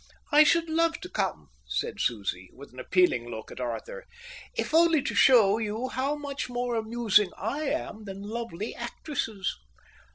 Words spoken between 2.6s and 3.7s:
an appealing look at